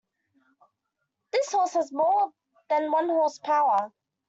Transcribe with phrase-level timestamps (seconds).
[1.31, 2.33] This horse has more
[2.69, 3.91] than one horse power.